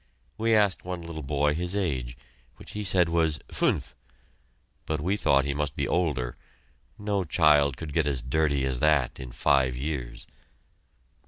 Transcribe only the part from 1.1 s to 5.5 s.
boy his age, which he said was "fünf," but we thought